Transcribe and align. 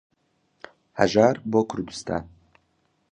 هەژار 0.99 1.35
بۆ 1.51 1.61
کوردستان 1.71 2.23